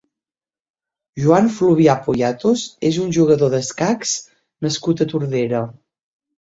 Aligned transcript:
Joan 1.25 1.49
Fluvià 1.57 1.95
Poyatos 2.07 2.65
és 2.91 2.99
un 3.05 3.15
jugador 3.19 3.55
d'escacs 3.55 4.19
nascut 4.69 5.07
a 5.09 5.13
Tordera. 5.15 5.67